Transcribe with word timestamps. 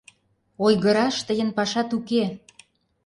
Ойгыраш 0.65 1.15
тыйын 1.27 1.49
пашат 1.57 1.89
уке! 1.97 2.23